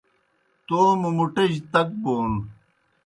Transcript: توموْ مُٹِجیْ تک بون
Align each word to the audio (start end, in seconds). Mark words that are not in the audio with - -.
توموْ 0.67 1.09
مُٹِجیْ 1.17 1.61
تک 1.71 1.89
بون 2.01 2.31